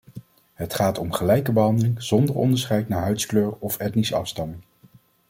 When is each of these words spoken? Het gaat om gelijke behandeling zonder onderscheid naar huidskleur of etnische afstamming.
Het 0.53 0.73
gaat 0.73 0.97
om 0.97 1.11
gelijke 1.11 1.51
behandeling 1.51 2.03
zonder 2.03 2.35
onderscheid 2.35 2.87
naar 2.89 3.01
huidskleur 3.01 3.51
of 3.51 3.77
etnische 3.77 4.15
afstamming. 4.15 4.61